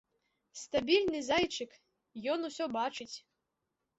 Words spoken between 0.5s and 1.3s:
Стабільны